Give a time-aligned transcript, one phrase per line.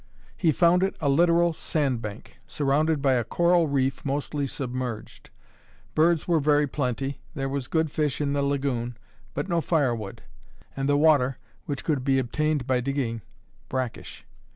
[0.35, 5.29] He found it a literal sandbank, surrounded by a coral reef mostly submerged.
[5.93, 8.97] Birds were very plenty, there was good fish in the lagoon,
[9.35, 10.23] but no firewood;
[10.75, 11.37] and the water,
[11.67, 13.21] which could be obtained by digging,
[13.69, 14.25] brackish.